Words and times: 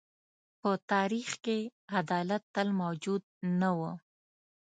په 0.59 0.71
تاریخ 0.91 1.29
کې 1.45 1.57
عدالت 1.99 2.43
تل 2.53 2.67
موجود 2.81 3.23
نه 3.59 3.69
و. 3.77 3.79